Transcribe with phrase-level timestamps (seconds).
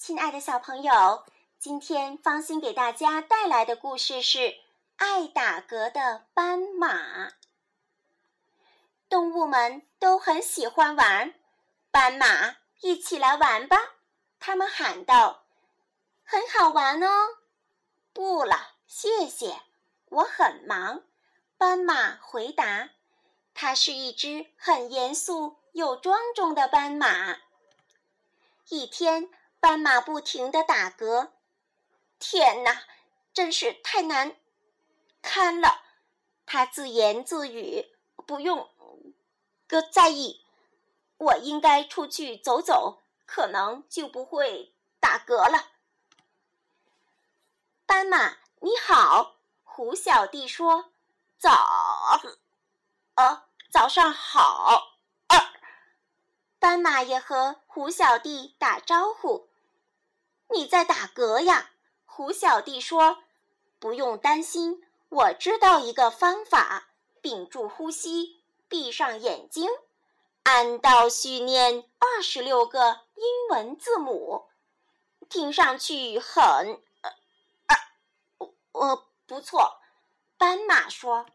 [0.00, 1.26] 亲爱的小朋友，
[1.58, 4.56] 今天方心给大家带来的故事是
[4.96, 7.32] 爱打嗝的斑马。
[9.10, 11.34] 动物们都很喜欢玩，
[11.90, 13.76] 斑马一起来玩吧！
[14.38, 15.44] 他们喊道
[16.24, 17.36] ：“很好玩哦！”
[18.14, 18.56] 不了，
[18.86, 19.60] 谢谢，
[20.06, 21.02] 我很忙。
[21.58, 22.88] 斑马回答
[23.52, 27.36] ：“它是一只很严肃又庄重的斑马。”
[28.70, 29.30] 一天。
[29.60, 31.32] 斑马不停地打嗝，
[32.18, 32.84] 天哪，
[33.34, 34.36] 真是太难
[35.20, 35.82] 堪了！
[36.46, 37.94] 他自言自语
[38.26, 38.70] ：“不用
[39.68, 40.44] 哥在意，
[41.18, 45.68] 我应该出去走走，可能就不会打嗝了。”
[47.84, 50.90] 斑马你好，胡小弟说
[51.38, 52.20] ：“早，
[53.14, 54.86] 呃，早上好。”
[56.58, 59.49] 斑马也和胡小弟打招呼。
[60.52, 61.70] 你在打嗝呀？
[62.06, 63.18] 胡小弟说
[63.78, 66.88] ：“不用担心，我知道一个方法。
[67.22, 69.70] 屏住呼吸，闭上眼睛，
[70.42, 74.48] 按倒序念二十六个英文字母，
[75.28, 76.82] 听上去很……
[77.66, 79.78] 呃，呃，不错。”
[80.36, 81.26] 斑马说：“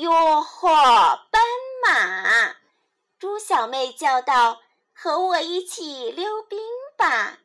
[0.00, 1.42] 哟呵，斑
[1.86, 2.54] 马！”
[3.18, 4.60] 猪小妹叫道
[4.94, 6.58] ：“和我一起溜冰
[6.96, 7.38] 吧。”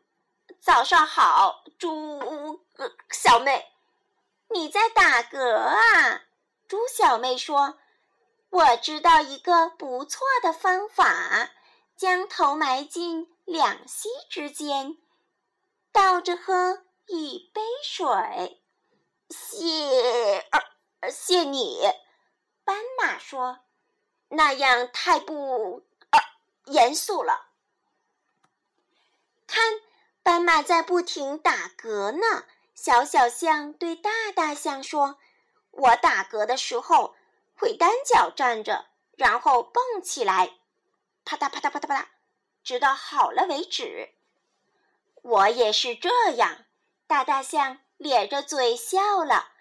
[0.63, 3.69] 早上好，猪呃小妹，
[4.47, 6.23] 你在打嗝啊？
[6.69, 7.77] 猪小妹说
[8.49, 11.51] ：“我知道一个不错的方法，
[11.97, 14.97] 将头埋进两膝之间，
[15.91, 18.63] 倒着喝一杯水。”
[19.29, 20.47] 谢，
[21.11, 21.81] 谢你。
[22.63, 23.59] 斑马说
[24.31, 25.85] ：“那样太不
[26.67, 27.49] 严肃了。”
[29.45, 29.82] 看。
[30.23, 32.45] 斑马在不停打嗝呢。
[32.73, 35.19] 小小象对大大象说
[35.71, 37.15] ：“我打嗝的时候
[37.55, 40.57] 会单脚站着，然后蹦起来，
[41.23, 42.05] 啪嗒啪嗒啪嗒啪嗒，
[42.63, 44.09] 直到好了为止。”
[45.21, 46.65] 我也是这样。
[47.05, 49.51] 大大象咧着嘴笑了。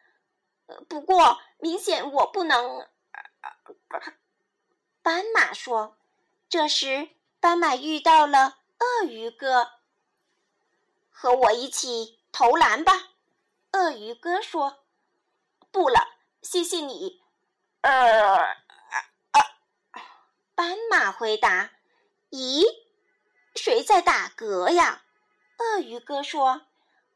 [0.89, 2.89] 不过，明显我不能。
[5.03, 5.99] 斑马说。
[6.49, 9.82] 这时，斑马遇到了鳄鱼哥。
[11.13, 13.11] 和我一起投篮吧，
[13.73, 14.81] 鳄鱼哥说。
[15.71, 16.01] 不了，
[16.43, 17.23] 谢谢你。
[17.83, 18.39] 呃，
[20.55, 21.71] 斑马回答。
[22.31, 22.65] 咦，
[23.55, 25.05] 谁在打嗝呀？
[25.59, 26.63] 鳄鱼哥说。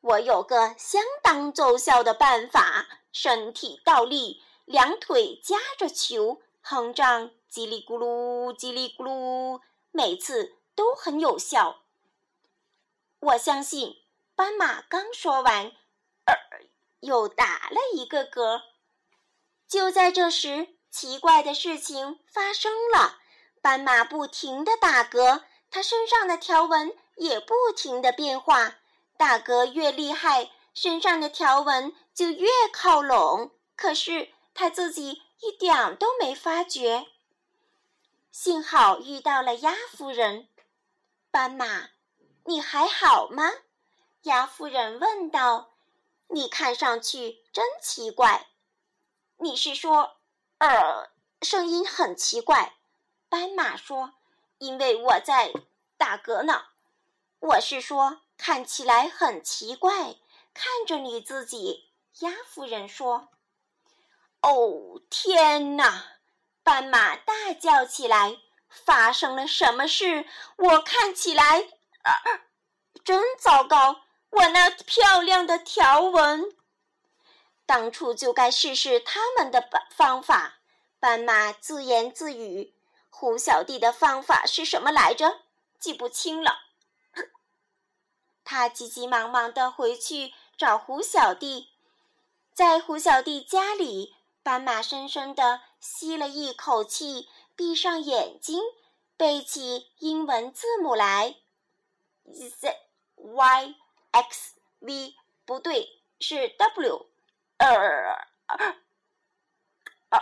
[0.03, 11.83] 我有个相当奏效的办法，身体倒立，两腿夹着球，哼唱叽里咕噜，叽里咕噜，每次都很有效。
[13.21, 13.97] 我相信，
[14.35, 15.73] 斑马刚说完，
[16.27, 16.35] 呃
[17.01, 18.63] 又打了一个嗝。
[19.67, 23.19] 就在这时，奇怪的事情发生了：
[23.61, 28.77] 斑马不停地打嗝，它身上的条纹也不停地变化。
[29.17, 33.51] 打嗝越厉害，身上的条纹就越靠拢。
[33.75, 37.07] 可是它自己一点都没发觉。
[38.31, 40.49] 幸好遇到了鸭夫人，
[41.31, 41.89] 斑马。
[42.47, 43.53] 你还好吗？
[44.23, 45.75] 鸭夫人问道。
[46.29, 48.47] “你看上去真奇怪。”
[49.39, 50.17] 你是说，
[50.59, 51.11] 呃，
[51.43, 52.75] 声音很奇怪？
[53.29, 54.15] 斑马说
[54.59, 55.53] ：“因为我在
[55.97, 56.67] 打嗝呢。”
[57.41, 60.17] 我是说，看起来很奇怪。
[60.55, 61.91] 看着你自己，
[62.21, 63.29] 鸭夫人说
[64.41, 66.19] ：“哦，天哪！”
[66.63, 70.27] 斑马大叫起来：“发生了什么事？
[70.57, 71.69] 我看起来……”
[72.11, 72.41] 啊
[73.05, 74.01] 真糟糕！
[74.31, 76.57] 我那漂亮的条纹，
[77.65, 80.59] 当初就该试试他们的方法。
[80.99, 82.75] 斑马自言自语
[83.11, 85.43] ：“胡小弟的方法是什么来着？
[85.79, 86.59] 记不清了。
[88.45, 91.71] ”他急急忙忙地回去找胡小弟，
[92.53, 98.61] 在胡小弟家里，斑马深深地吸了一口气，闭上眼睛，
[99.17, 101.37] 背起英文字母来。
[102.33, 102.77] Z
[103.17, 103.75] y
[104.11, 105.15] x v
[105.45, 107.07] 不对，是 w，
[107.59, 107.67] 呃，
[110.11, 110.21] 呃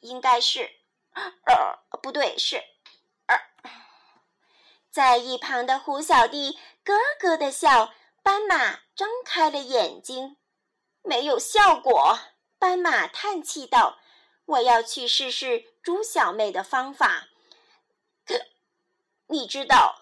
[0.00, 0.70] 应该是，
[1.12, 2.62] 呃，不对，是，
[3.26, 3.38] 呃
[4.90, 7.92] 在一旁的胡小弟咯咯的笑。
[8.24, 10.36] 斑马睁开了眼睛，
[11.02, 12.20] 没有效果。
[12.56, 13.98] 斑马叹气道
[14.46, 17.26] ：“我要去试试猪小妹的方法。”
[18.24, 18.46] 可，
[19.26, 20.00] 你知道。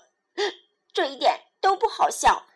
[0.92, 2.46] 这一点都不好笑。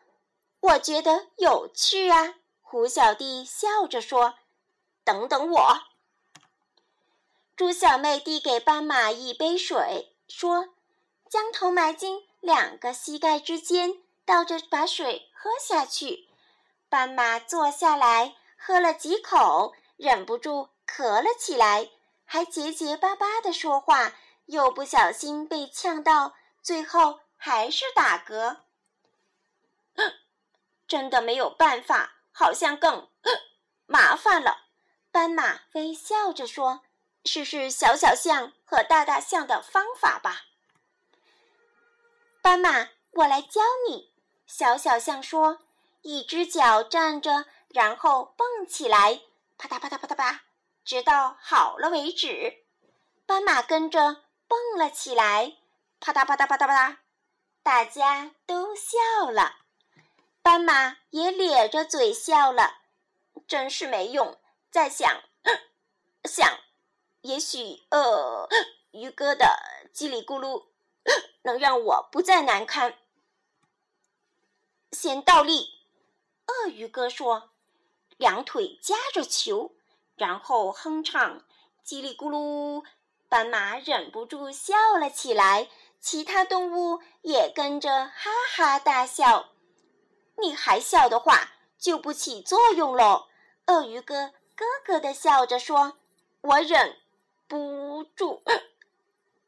[0.61, 2.35] 我觉得有趣啊！
[2.63, 4.35] 胡小弟笑着说
[5.05, 5.81] ：“等等我。”
[7.55, 10.71] 猪小妹递给斑马一杯水，说
[11.31, 16.29] ：“将头埋进两个膝盖之间，倒着把水喝下去。”
[16.89, 21.91] 斑马坐下来，喝了几口，忍不住咳了起来，
[22.25, 24.15] 还结结巴巴地说话，
[24.47, 28.61] 又不小心被呛到，最后还是打嗝。
[30.89, 33.11] 真的没有办法，好像更
[33.85, 34.69] 麻烦了。
[35.11, 36.81] 斑马微笑着说。
[37.27, 40.45] 试试小小象和大大象的方法吧。
[42.43, 44.13] 斑马，我来教你。
[44.47, 45.61] 小小象说
[46.03, 49.23] ：“一只脚站着，然后蹦起来，
[49.57, 50.43] 啪嗒啪嗒啪嗒啪，
[50.85, 52.67] 直到好了为止。”
[53.25, 55.57] 斑马跟着蹦了起来，
[56.01, 56.97] 啪嗒啪嗒啪嗒啪嗒，
[57.65, 59.57] 大家都笑了。
[60.43, 62.83] 斑马也咧着嘴笑了，
[63.49, 64.39] 真是没用。
[64.71, 65.23] 在想，
[66.29, 66.47] 想。
[67.23, 68.47] 也许，呃，
[68.91, 69.59] 鱼哥的
[69.95, 70.67] 叽里咕噜
[71.43, 72.99] 能让我不再难堪。
[74.93, 75.71] 先倒立，
[76.47, 77.49] 鳄鱼哥说，
[78.19, 79.75] 两腿夹着球，
[80.17, 81.43] 然后哼唱
[81.83, 82.85] 叽里咕噜。
[83.27, 85.71] 斑马忍不住笑了起来，
[86.05, 89.53] 其他动物也跟着哈哈大笑。
[90.37, 93.29] 你还笑的话，就不起作用喽。
[93.69, 95.97] 鳄鱼哥咯咯的笑着说
[96.43, 96.99] ：“我忍。”
[97.49, 98.43] 不住，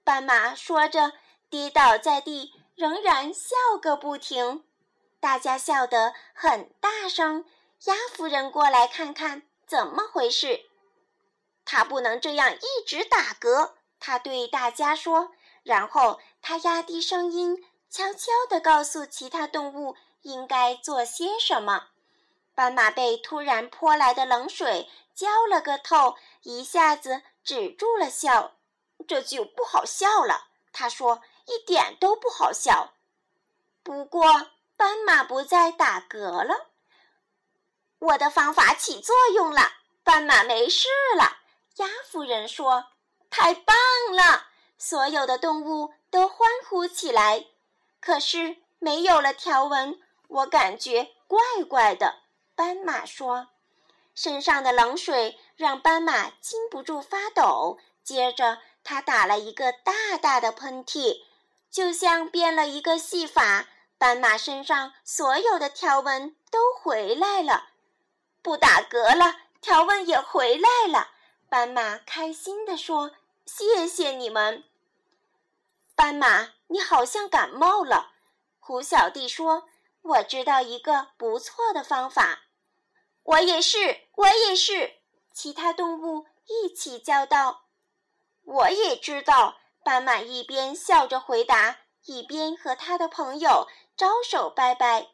[0.02, 1.12] 斑马说着，
[1.50, 4.64] 跌倒在地，仍然笑个不停。
[5.20, 7.44] 大家笑得很大声。
[7.84, 10.70] 鸭夫人过来看看怎么回事。
[11.66, 15.32] 他不能这样一直打嗝，他对大家说。
[15.66, 21.88] 然后他压低声音，悄悄地告诉其他动物应该做些什么。
[22.54, 27.22] 斑马被突然泼来的冷水浇了个透，一下子。
[27.42, 28.56] 止住了笑，
[29.06, 30.48] 这就不好笑了。
[30.72, 32.94] 他说：“一点都不好笑。”
[33.84, 36.66] 不过斑马不再打嗝了，
[38.00, 41.38] 我的方法起作用了，斑马没事了。
[41.76, 42.86] 鸭夫人说
[43.30, 43.76] ：“太棒
[44.10, 47.46] 了！”所有的动物都欢呼起来。
[48.00, 52.22] 可是没有了条纹，我感觉怪怪的。
[52.54, 53.48] 斑马说。
[54.14, 61.18] 身上的冷水让斑马禁不住发抖，接着他打了一个大大的喷嚏，
[61.70, 63.66] 就像变了一个戏法。
[63.98, 67.68] 斑马身上所有的条纹都回来了，
[68.40, 71.10] 不打嗝了，条纹也回来了。
[71.50, 73.10] 斑马开心地说
[73.46, 74.64] ：“谢谢你们。”
[75.96, 78.12] 斑马，你好像感冒了。
[78.58, 79.68] 胡小弟说
[80.02, 82.40] ：“我知道一个不错的方法。”
[83.24, 84.98] 我也是，我也是。
[85.32, 87.64] 其他动物一起叫道
[88.44, 95.08] ：“我也知道。”斑马一边笑着回答，一边和他的朋友招手拜拜。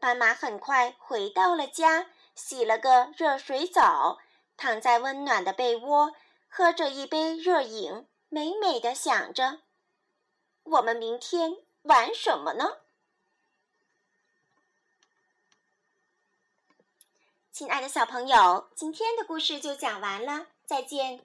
[0.00, 4.18] 斑马很快回到了家，洗了个热水澡，
[4.56, 6.12] 躺在温暖的被窝，
[6.48, 9.62] 喝着一杯热饮，美美的想着
[10.64, 12.78] ：“我们明天玩什么呢？”
[17.52, 21.24] 亲爱的小朋友，今天的故事就讲完了，再见。